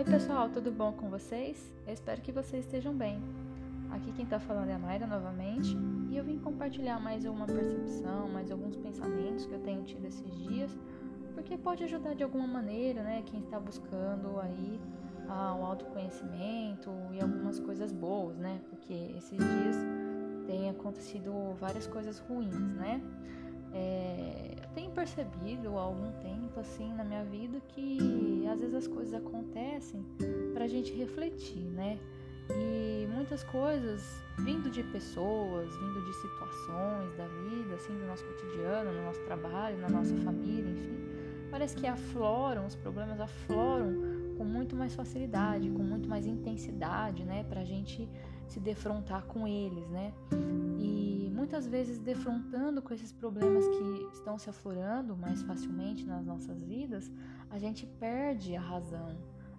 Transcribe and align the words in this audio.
Oi 0.00 0.04
pessoal, 0.04 0.48
tudo 0.48 0.72
bom 0.72 0.94
com 0.94 1.10
vocês? 1.10 1.70
Eu 1.86 1.92
espero 1.92 2.22
que 2.22 2.32
vocês 2.32 2.64
estejam 2.64 2.94
bem. 2.94 3.22
Aqui 3.90 4.10
quem 4.12 4.24
está 4.24 4.40
falando 4.40 4.70
é 4.70 4.72
a 4.72 4.78
Mayra 4.78 5.06
novamente 5.06 5.76
e 6.08 6.16
eu 6.16 6.24
vim 6.24 6.38
compartilhar 6.38 6.98
mais 6.98 7.26
uma 7.26 7.44
percepção, 7.44 8.26
mais 8.30 8.50
alguns 8.50 8.76
pensamentos 8.76 9.44
que 9.44 9.52
eu 9.52 9.60
tenho 9.60 9.84
tido 9.84 10.06
esses 10.06 10.34
dias, 10.38 10.70
porque 11.34 11.58
pode 11.58 11.84
ajudar 11.84 12.14
de 12.14 12.22
alguma 12.22 12.46
maneira, 12.46 13.02
né, 13.02 13.22
quem 13.26 13.40
está 13.40 13.60
buscando 13.60 14.40
aí 14.40 14.80
ah, 15.28 15.54
o 15.60 15.66
autoconhecimento 15.66 16.90
e 17.12 17.20
algumas 17.20 17.60
coisas 17.60 17.92
boas, 17.92 18.38
né, 18.38 18.58
porque 18.70 18.94
esses 19.18 19.36
dias 19.36 19.76
tem 20.46 20.70
acontecido 20.70 21.54
várias 21.60 21.86
coisas 21.86 22.20
ruins, 22.20 22.54
né? 22.54 23.02
É, 23.72 24.56
eu 24.62 24.68
tenho 24.74 24.90
percebido 24.90 25.78
há 25.78 25.82
algum 25.82 26.12
tempo 26.20 26.58
assim 26.58 26.92
na 26.94 27.04
minha 27.04 27.24
vida 27.24 27.60
que 27.68 28.46
às 28.50 28.60
vezes 28.60 28.74
as 28.74 28.86
coisas 28.86 29.14
acontecem 29.14 30.04
para 30.52 30.64
a 30.64 30.68
gente 30.68 30.92
refletir, 30.92 31.62
né? 31.62 31.98
E 32.52 33.06
muitas 33.12 33.44
coisas 33.44 34.02
vindo 34.38 34.70
de 34.70 34.82
pessoas, 34.82 35.68
vindo 35.76 36.04
de 36.04 36.12
situações 36.14 37.16
da 37.16 37.26
vida, 37.26 37.74
assim, 37.74 37.96
do 37.96 38.06
nosso 38.06 38.24
cotidiano, 38.24 38.92
no 38.92 39.04
nosso 39.04 39.20
trabalho, 39.20 39.78
na 39.78 39.88
nossa 39.88 40.16
família, 40.16 40.70
enfim, 40.70 40.98
parece 41.50 41.76
que 41.76 41.86
afloram, 41.86 42.66
os 42.66 42.74
problemas 42.74 43.20
afloram 43.20 43.94
com 44.36 44.44
muito 44.44 44.74
mais 44.74 44.94
facilidade, 44.94 45.70
com 45.70 45.82
muito 45.82 46.08
mais 46.08 46.26
intensidade, 46.26 47.24
né? 47.24 47.44
Pra 47.44 47.62
gente 47.62 48.08
se 48.48 48.58
defrontar 48.58 49.24
com 49.26 49.46
eles, 49.46 49.88
né? 49.90 50.12
E 50.78 50.99
muitas 51.50 51.66
vezes 51.66 51.98
defrontando 51.98 52.80
com 52.80 52.94
esses 52.94 53.10
problemas 53.10 53.66
que 53.66 54.08
estão 54.12 54.38
se 54.38 54.48
aflorando 54.48 55.16
mais 55.16 55.42
facilmente 55.42 56.06
nas 56.06 56.24
nossas 56.24 56.62
vidas, 56.62 57.10
a 57.50 57.58
gente 57.58 57.88
perde 57.98 58.54
a 58.54 58.60
razão, 58.60 59.16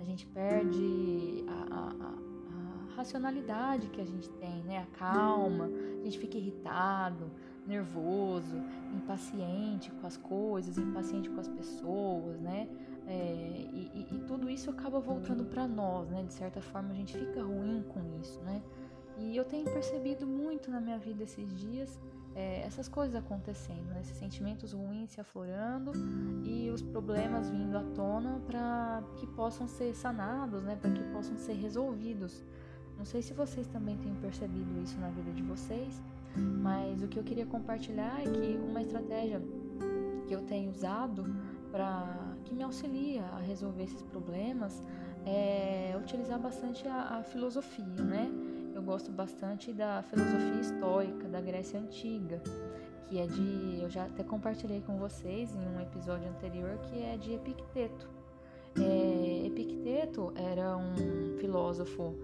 a 0.00 0.02
gente 0.02 0.26
perde 0.28 1.44
a, 1.46 1.74
a, 1.74 2.92
a 2.92 2.96
racionalidade 2.96 3.88
que 3.88 4.00
a 4.00 4.04
gente 4.06 4.30
tem, 4.30 4.62
né? 4.62 4.78
A 4.78 4.98
calma, 4.98 5.66
a 6.00 6.04
gente 6.04 6.18
fica 6.18 6.38
irritado, 6.38 7.30
nervoso, 7.66 8.56
impaciente 8.96 9.90
com 9.90 10.06
as 10.06 10.16
coisas, 10.16 10.78
impaciente 10.78 11.28
com 11.28 11.38
as 11.38 11.48
pessoas, 11.48 12.40
né? 12.40 12.66
É, 13.06 13.68
e, 13.74 13.90
e, 13.94 14.16
e, 14.16 14.20
tudo 14.20 14.48
isso 14.48 14.70
acaba 14.70 15.00
voltando 15.00 15.44
para 15.44 15.68
nós, 15.68 16.08
né? 16.08 16.22
De 16.22 16.32
certa 16.32 16.62
forma 16.62 16.92
a 16.92 16.94
gente 16.94 17.12
fica 17.12 17.42
ruim 17.42 17.84
com 17.90 18.00
isso, 18.18 18.40
né? 18.40 18.62
E 19.18 19.36
eu 19.36 19.44
tenho 19.44 19.64
percebido 19.64 20.26
muito 20.26 20.70
na 20.70 20.80
minha 20.80 20.98
vida 20.98 21.22
esses 21.22 21.52
dias 21.58 22.00
é, 22.34 22.62
essas 22.66 22.88
coisas 22.88 23.14
acontecendo, 23.14 23.86
né? 23.90 24.00
esses 24.00 24.16
sentimentos 24.16 24.72
ruins 24.72 25.10
se 25.10 25.20
aflorando 25.20 25.92
e 26.42 26.68
os 26.70 26.82
problemas 26.82 27.48
vindo 27.48 27.76
à 27.78 27.84
tona 27.94 28.40
para 28.46 29.02
que 29.16 29.26
possam 29.28 29.68
ser 29.68 29.94
sanados, 29.94 30.62
né? 30.64 30.76
Para 30.76 30.90
que 30.90 31.02
possam 31.12 31.36
ser 31.36 31.52
resolvidos. 31.52 32.42
Não 32.98 33.04
sei 33.04 33.22
se 33.22 33.32
vocês 33.32 33.66
também 33.68 33.96
têm 33.98 34.14
percebido 34.16 34.80
isso 34.82 34.98
na 34.98 35.08
vida 35.10 35.30
de 35.32 35.42
vocês, 35.42 36.02
mas 36.36 37.02
o 37.02 37.08
que 37.08 37.18
eu 37.18 37.22
queria 37.22 37.46
compartilhar 37.46 38.20
é 38.20 38.24
que 38.24 38.56
uma 38.56 38.82
estratégia 38.82 39.40
que 40.26 40.34
eu 40.34 40.42
tenho 40.42 40.70
usado 40.70 41.24
para 41.70 42.36
que 42.44 42.54
me 42.54 42.62
auxilia 42.62 43.22
a 43.22 43.38
resolver 43.38 43.84
esses 43.84 44.02
problemas 44.02 44.82
é 45.26 45.96
utilizar 46.00 46.38
bastante 46.38 46.86
a, 46.86 47.18
a 47.18 47.22
filosofia, 47.22 47.84
né? 47.84 48.30
Gosto 48.84 49.10
bastante 49.10 49.72
da 49.72 50.02
filosofia 50.02 50.60
estoica 50.60 51.26
da 51.26 51.40
Grécia 51.40 51.80
Antiga, 51.80 52.38
que 53.08 53.18
é 53.18 53.26
de, 53.26 53.78
eu 53.80 53.88
já 53.88 54.04
até 54.04 54.22
compartilhei 54.22 54.82
com 54.82 54.98
vocês 54.98 55.54
em 55.54 55.66
um 55.66 55.80
episódio 55.80 56.28
anterior, 56.28 56.76
que 56.82 57.02
é 57.02 57.16
de 57.16 57.32
Epicteto. 57.32 58.06
É, 58.78 59.46
Epicteto 59.46 60.34
era 60.36 60.76
um 60.76 61.38
filósofo 61.38 62.14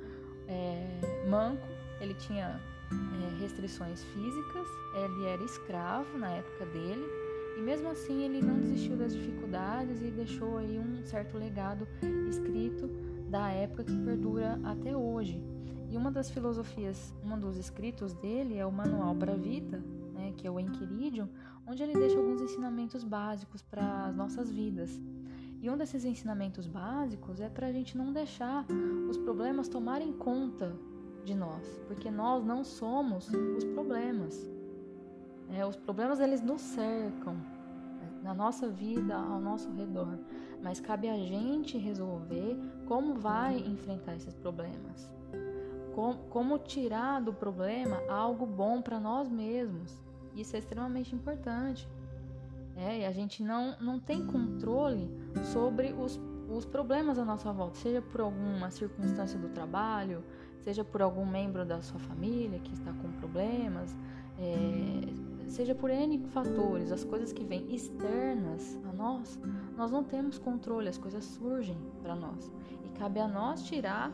é, 0.46 1.26
manco, 1.26 1.66
ele 1.98 2.12
tinha 2.14 2.60
é, 2.92 3.40
restrições 3.40 4.04
físicas, 4.04 4.68
ele 4.94 5.28
era 5.28 5.42
escravo 5.42 6.18
na 6.18 6.30
época 6.30 6.66
dele, 6.66 7.06
e 7.56 7.62
mesmo 7.62 7.88
assim 7.88 8.22
ele 8.22 8.42
não 8.42 8.60
desistiu 8.60 8.96
das 8.96 9.14
dificuldades 9.14 10.02
e 10.02 10.10
deixou 10.10 10.58
aí 10.58 10.78
um 10.78 11.02
certo 11.06 11.38
legado 11.38 11.88
escrito 12.28 12.86
da 13.30 13.50
época 13.50 13.82
que 13.84 13.96
perdura 13.96 14.60
até 14.62 14.94
hoje. 14.94 15.42
E 15.90 15.96
uma 15.96 16.10
das 16.10 16.30
filosofias, 16.30 17.12
um 17.24 17.36
dos 17.36 17.56
escritos 17.56 18.14
dele 18.14 18.56
é 18.56 18.64
o 18.64 18.70
Manual 18.70 19.12
para 19.16 19.32
a 19.32 19.36
Vida, 19.36 19.82
né, 20.14 20.32
que 20.36 20.46
é 20.46 20.50
o 20.50 20.60
Enquiridium, 20.60 21.28
onde 21.66 21.82
ele 21.82 21.94
deixa 21.94 22.16
alguns 22.16 22.40
ensinamentos 22.40 23.02
básicos 23.02 23.60
para 23.60 24.06
as 24.06 24.14
nossas 24.14 24.50
vidas. 24.52 25.00
E 25.60 25.68
um 25.68 25.76
desses 25.76 26.04
ensinamentos 26.04 26.68
básicos 26.68 27.40
é 27.40 27.48
para 27.48 27.66
a 27.66 27.72
gente 27.72 27.98
não 27.98 28.12
deixar 28.12 28.64
os 29.10 29.18
problemas 29.18 29.68
tomarem 29.68 30.12
conta 30.12 30.74
de 31.24 31.34
nós, 31.34 31.80
porque 31.88 32.08
nós 32.08 32.44
não 32.44 32.62
somos 32.62 33.28
os 33.28 33.64
problemas. 33.64 34.48
É, 35.48 35.66
os 35.66 35.76
problemas 35.76 36.20
eles 36.20 36.40
nos 36.40 36.60
cercam 36.62 37.34
né, 37.34 38.10
na 38.22 38.32
nossa 38.32 38.68
vida, 38.68 39.16
ao 39.16 39.40
nosso 39.40 39.68
redor, 39.72 40.16
mas 40.62 40.78
cabe 40.78 41.08
a 41.08 41.16
gente 41.16 41.76
resolver 41.76 42.56
como 42.86 43.16
vai 43.16 43.58
enfrentar 43.58 44.14
esses 44.14 44.34
problemas. 44.34 45.19
Como, 45.94 46.18
como 46.30 46.58
tirar 46.58 47.20
do 47.20 47.32
problema 47.32 48.00
algo 48.08 48.46
bom 48.46 48.80
para 48.80 49.00
nós 49.00 49.28
mesmos. 49.28 50.02
Isso 50.34 50.54
é 50.56 50.58
extremamente 50.58 51.14
importante. 51.14 51.88
É, 52.76 53.00
e 53.00 53.04
a 53.04 53.12
gente 53.12 53.42
não, 53.42 53.76
não 53.80 53.98
tem 53.98 54.24
controle 54.24 55.10
sobre 55.52 55.92
os, 55.92 56.20
os 56.48 56.64
problemas 56.64 57.18
à 57.18 57.24
nossa 57.24 57.52
volta, 57.52 57.76
seja 57.78 58.00
por 58.00 58.20
alguma 58.20 58.70
circunstância 58.70 59.38
do 59.38 59.48
trabalho, 59.48 60.24
seja 60.60 60.84
por 60.84 61.02
algum 61.02 61.26
membro 61.26 61.64
da 61.64 61.82
sua 61.82 61.98
família 62.00 62.58
que 62.60 62.72
está 62.72 62.92
com 62.92 63.10
problemas, 63.12 63.96
é, 64.38 65.50
seja 65.50 65.74
por 65.74 65.90
N 65.90 66.18
fatores, 66.28 66.92
as 66.92 67.04
coisas 67.04 67.32
que 67.32 67.44
vêm 67.44 67.74
externas 67.74 68.78
a 68.88 68.92
nós, 68.92 69.38
nós 69.76 69.90
não 69.90 70.04
temos 70.04 70.38
controle, 70.38 70.88
as 70.88 70.96
coisas 70.96 71.24
surgem 71.24 71.76
para 72.02 72.14
nós. 72.14 72.50
E 72.84 72.98
cabe 72.98 73.20
a 73.20 73.28
nós 73.28 73.62
tirar 73.64 74.12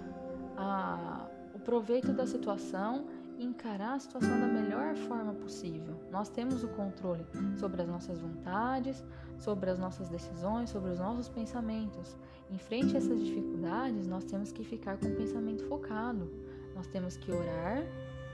a, 0.57 1.29
o 1.57 1.59
proveito 1.59 2.13
da 2.13 2.27
situação 2.27 3.07
e 3.39 3.45
encarar 3.45 3.95
a 3.95 3.99
situação 3.99 4.39
da 4.39 4.47
melhor 4.47 4.95
forma 4.95 5.33
possível. 5.33 5.99
Nós 6.11 6.29
temos 6.29 6.63
o 6.63 6.69
controle 6.69 7.27
sobre 7.59 7.81
as 7.81 7.89
nossas 7.89 8.21
vontades, 8.21 9.03
sobre 9.39 9.71
as 9.71 9.79
nossas 9.79 10.11
decisões, 10.11 10.69
sobre 10.69 10.91
os 10.91 10.99
nossos 10.99 11.31
pensamentos. 11.31 12.15
Em 12.51 12.59
frente 12.59 12.95
a 12.95 12.99
essas 12.99 13.19
dificuldades, 13.25 14.07
nós 14.07 14.25
temos 14.25 14.53
que 14.53 14.63
ficar 14.65 14.99
com 14.99 15.07
o 15.07 15.17
pensamento 15.17 15.65
focado. 15.65 16.31
Nós 16.75 16.87
temos 16.89 17.17
que 17.17 17.33
orar 17.33 17.83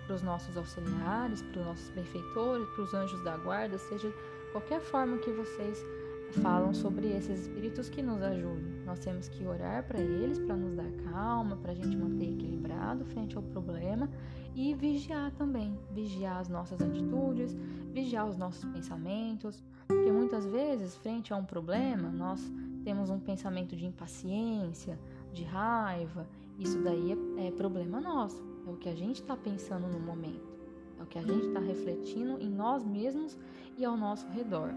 para 0.05 0.17
os 0.17 0.23
nossos 0.23 0.57
auxiliares, 0.57 1.43
para 1.43 1.61
os 1.61 1.67
nossos 1.67 1.91
benfeitores, 1.91 2.69
para 2.71 2.83
os 2.83 2.93
anjos 2.93 3.23
da 3.23 3.37
guarda, 3.37 3.79
seja 3.79 4.13
qualquer 4.51 4.81
forma 4.81 5.17
que 5.19 5.31
vocês 5.31 5.79
falam 6.33 6.73
sobre 6.73 7.09
esses 7.09 7.41
espíritos 7.41 7.89
que 7.89 8.03
nos 8.03 8.23
ajudem. 8.23 8.83
Nós 8.87 8.99
temos 8.99 9.29
que 9.29 9.45
orar 9.45 9.87
para 9.87 10.01
eles 10.01 10.39
para 10.39 10.57
nos 10.57 10.75
dar 10.75 10.91
calma, 11.11 11.57
para 11.57 11.73
a 11.73 11.75
gente 11.75 11.97
manter 11.97 12.33
equilibrado 12.33 13.05
frente 13.05 13.37
ao 13.37 13.43
problema 13.43 14.09
e 14.55 14.75
vigiar 14.75 15.31
também, 15.33 15.79
vigiar 15.91 16.39
as 16.39 16.49
nossas 16.49 16.81
atitudes, 16.81 17.57
vigiar 17.93 18.29
os 18.29 18.37
nossos 18.37 18.65
pensamentos, 18.67 19.63
porque 19.87 20.11
muitas 20.11 20.47
vezes 20.47 20.97
frente 20.97 21.33
a 21.33 21.37
um 21.37 21.45
problema 21.45 22.11
nós 22.11 22.41
temos 22.83 23.11
um 23.11 23.19
pensamento 23.19 23.77
de 23.77 23.87
impaciência, 23.87 24.99
de 25.33 25.45
raiva. 25.45 26.27
Isso 26.59 26.79
daí 26.83 27.13
é, 27.13 27.49
é 27.49 27.51
problema 27.51 28.01
nosso. 28.01 28.43
É 28.67 28.71
o 28.71 28.77
que 28.77 28.89
a 28.89 28.95
gente 28.95 29.21
está 29.21 29.37
pensando 29.37 29.87
no 29.87 30.01
momento. 30.01 30.53
É 30.99 31.03
o 31.03 31.07
que 31.07 31.19
a 31.19 31.23
gente 31.23 31.47
está 31.47 31.61
refletindo 31.61 32.41
em 32.41 32.49
nós 32.49 32.85
mesmos 32.85 33.39
e 33.77 33.85
ao 33.85 33.97
nosso 33.97 34.27
redor. 34.29 34.73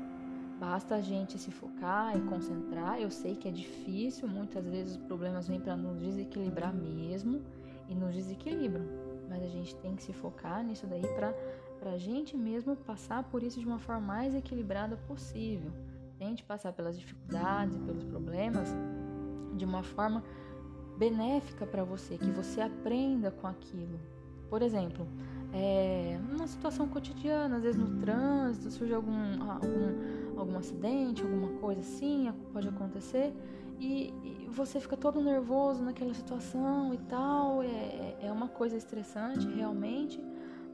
Basta 0.59 0.95
a 0.95 1.01
gente 1.01 1.37
se 1.37 1.51
focar 1.51 2.17
e 2.17 2.21
concentrar. 2.21 2.99
Eu 2.99 3.11
sei 3.11 3.35
que 3.35 3.47
é 3.47 3.51
difícil, 3.51 4.27
muitas 4.27 4.65
vezes 4.65 4.95
os 4.95 5.01
problemas 5.03 5.47
vêm 5.47 5.59
para 5.59 5.75
nos 5.75 5.99
desequilibrar 5.99 6.73
mesmo 6.73 7.41
e 7.89 7.95
nos 7.95 8.13
desequilibram. 8.13 8.85
Mas 9.29 9.43
a 9.43 9.47
gente 9.47 9.75
tem 9.77 9.95
que 9.95 10.03
se 10.03 10.13
focar 10.13 10.63
nisso 10.63 10.87
daí 10.87 11.05
para 11.07 11.33
a 11.91 11.97
gente 11.97 12.37
mesmo 12.37 12.75
passar 12.75 13.23
por 13.23 13.43
isso 13.43 13.59
de 13.59 13.65
uma 13.65 13.79
forma 13.79 14.01
mais 14.01 14.33
equilibrada 14.33 14.95
possível. 15.07 15.71
Tente 16.17 16.43
passar 16.43 16.71
pelas 16.71 16.97
dificuldades 16.97 17.75
e 17.75 17.79
pelos 17.79 18.03
problemas 18.05 18.69
de 19.55 19.65
uma 19.65 19.83
forma 19.83 20.23
benéfica 20.97 21.65
para 21.65 21.83
você, 21.83 22.17
que 22.17 22.31
você 22.31 22.61
aprenda 22.61 23.29
com 23.29 23.47
aquilo. 23.47 23.99
Por 24.49 24.61
exemplo, 24.61 25.05
é, 25.57 26.19
uma 26.33 26.47
situação 26.47 26.85
cotidiana, 26.85 27.55
às 27.55 27.63
vezes 27.63 27.79
no 27.79 27.97
trânsito, 28.01 28.69
surge 28.69 28.93
algum, 28.93 29.41
algum, 29.49 30.37
algum 30.37 30.57
acidente, 30.57 31.23
alguma 31.23 31.47
coisa 31.59 31.79
assim, 31.79 32.29
pode 32.51 32.67
acontecer, 32.67 33.33
e, 33.79 34.13
e 34.21 34.49
você 34.49 34.81
fica 34.81 34.97
todo 34.97 35.21
nervoso 35.21 35.81
naquela 35.81 36.13
situação 36.13 36.93
e 36.93 36.97
tal, 36.97 37.63
é, 37.63 38.17
é 38.21 38.31
uma 38.33 38.49
coisa 38.49 38.75
estressante 38.75 39.47
realmente, 39.47 40.21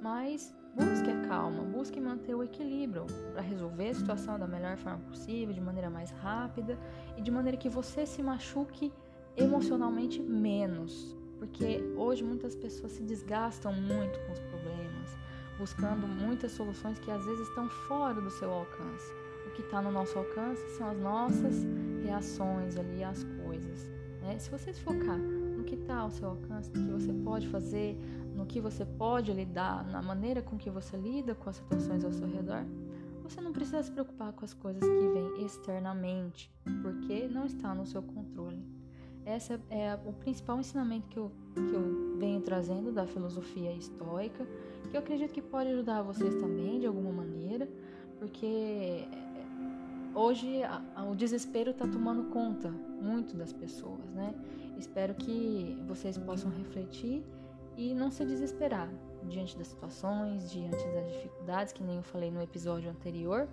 mas 0.01 0.51
busque 0.75 1.11
a 1.11 1.27
calma, 1.27 1.61
busque 1.61 2.01
manter 2.01 2.33
o 2.33 2.43
equilíbrio 2.43 3.05
para 3.33 3.41
resolver 3.41 3.89
a 3.89 3.93
situação 3.93 4.39
da 4.39 4.47
melhor 4.47 4.77
forma 4.77 4.99
possível, 5.09 5.53
de 5.53 5.61
maneira 5.61 5.91
mais 5.91 6.09
rápida 6.09 6.75
e 7.15 7.21
de 7.21 7.29
maneira 7.29 7.55
que 7.55 7.69
você 7.69 8.03
se 8.07 8.23
machuque 8.23 8.91
emocionalmente 9.37 10.19
menos, 10.19 11.15
porque 11.41 11.83
hoje 11.97 12.23
muitas 12.23 12.53
pessoas 12.53 12.91
se 12.91 13.01
desgastam 13.01 13.73
muito 13.73 14.19
com 14.27 14.31
os 14.31 14.39
problemas, 14.41 15.17
buscando 15.57 16.07
muitas 16.07 16.51
soluções 16.51 16.99
que 16.99 17.09
às 17.09 17.25
vezes 17.25 17.47
estão 17.49 17.67
fora 17.67 18.21
do 18.21 18.29
seu 18.29 18.51
alcance. 18.51 19.11
O 19.47 19.49
que 19.55 19.63
está 19.63 19.81
no 19.81 19.91
nosso 19.91 20.19
alcance 20.19 20.61
são 20.77 20.87
as 20.87 20.99
nossas 20.99 21.65
reações 22.03 22.77
ali 22.77 23.03
às 23.03 23.23
coisas. 23.43 23.89
Né? 24.21 24.37
Se 24.37 24.51
você 24.51 24.71
se 24.71 24.81
focar 24.81 25.17
no 25.17 25.63
que 25.63 25.73
está 25.73 25.97
ao 25.97 26.11
seu 26.11 26.29
alcance, 26.29 26.69
no 26.75 26.85
que 26.85 26.91
você 26.91 27.11
pode 27.11 27.47
fazer, 27.47 27.97
no 28.35 28.45
que 28.45 28.61
você 28.61 28.85
pode 28.85 29.33
lidar, 29.33 29.83
na 29.87 29.99
maneira 29.99 30.43
com 30.43 30.59
que 30.59 30.69
você 30.69 30.95
lida 30.95 31.33
com 31.33 31.49
as 31.49 31.55
situações 31.55 32.05
ao 32.05 32.13
seu 32.13 32.27
redor, 32.27 32.63
você 33.23 33.41
não 33.41 33.51
precisa 33.51 33.81
se 33.81 33.91
preocupar 33.91 34.31
com 34.33 34.45
as 34.45 34.53
coisas 34.53 34.83
que 34.83 35.07
vêm 35.07 35.43
externamente, 35.43 36.53
porque 36.83 37.27
não 37.27 37.45
está 37.45 37.73
no 37.73 37.87
seu 37.87 38.03
controle. 38.03 38.80
Esse 39.25 39.59
é 39.69 39.97
o 40.05 40.13
principal 40.13 40.59
ensinamento 40.59 41.07
que 41.07 41.17
eu, 41.17 41.31
que 41.53 41.73
eu 41.73 42.17
venho 42.17 42.41
trazendo 42.41 42.91
da 42.91 43.05
filosofia 43.05 43.71
estoica, 43.73 44.47
que 44.89 44.95
eu 44.95 44.99
acredito 44.99 45.31
que 45.31 45.41
pode 45.41 45.69
ajudar 45.69 46.01
vocês 46.01 46.33
também 46.35 46.79
de 46.79 46.87
alguma 46.87 47.11
maneira, 47.11 47.67
porque 48.17 48.45
é, 48.45 50.17
hoje 50.17 50.61
o 51.09 51.15
desespero 51.15 51.71
está 51.71 51.87
tomando 51.87 52.29
conta 52.31 52.69
muito 52.69 53.35
das 53.35 53.53
pessoas, 53.53 54.09
né? 54.09 54.33
Espero 54.77 55.13
que 55.13 55.77
vocês 55.87 56.17
possam 56.17 56.49
refletir 56.49 57.23
e 57.77 57.93
não 57.93 58.09
se 58.09 58.25
desesperar 58.25 58.89
diante 59.23 59.55
das 59.57 59.67
situações, 59.67 60.49
diante 60.51 60.83
das 60.89 61.11
dificuldades, 61.11 61.71
que 61.71 61.83
nem 61.83 61.97
eu 61.97 62.03
falei 62.03 62.31
no 62.31 62.41
episódio 62.41 62.89
anterior. 62.89 63.47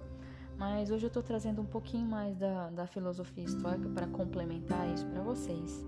Mas 0.57 0.91
hoje 0.91 1.05
eu 1.05 1.09
estou 1.09 1.23
trazendo 1.23 1.63
um 1.63 1.67
pouquinho 1.67 2.05
mais 2.05 2.37
da, 2.37 2.69
da 2.71 2.87
filosofia 2.87 3.45
histórica 3.45 3.89
para 3.91 4.09
complementar 4.09 4.93
isso 4.93 5.07
vocês, 5.39 5.87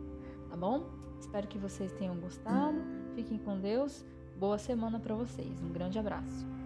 tá 0.49 0.57
bom? 0.57 0.87
Espero 1.19 1.49
que 1.49 1.59
vocês 1.59 1.93
tenham 1.93 2.15
gostado. 2.17 2.79
Fiquem 3.17 3.37
com 3.39 3.59
Deus. 3.59 4.05
Boa 4.39 4.59
semana 4.59 4.99
para 5.01 5.15
vocês. 5.15 5.61
Um 5.61 5.73
grande 5.73 5.99
abraço. 5.99 6.60